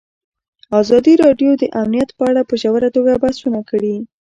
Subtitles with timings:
[0.81, 3.95] ازادي راډیو د امنیت په اړه په ژوره توګه بحثونه کړي.